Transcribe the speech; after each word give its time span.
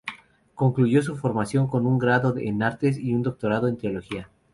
Concluyó 0.55 1.03
su 1.03 1.15
formación 1.15 1.67
con 1.67 1.85
un 1.85 1.99
grado 1.99 2.35
en 2.37 2.63
artes 2.63 2.97
y 2.97 3.13
un 3.13 3.21
doctorado 3.21 3.67
en 3.67 3.77
teología. 3.77 4.31